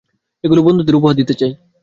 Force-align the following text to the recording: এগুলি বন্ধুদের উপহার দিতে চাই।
এগুলি 0.43 0.61
বন্ধুদের 0.61 0.97
উপহার 0.99 1.15
দিতে 1.15 1.33
চাই। 1.33 1.51